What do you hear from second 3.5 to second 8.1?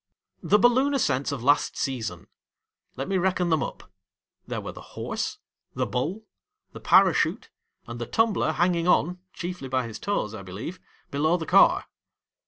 them up. There were the horse, the bull, the parachute, and the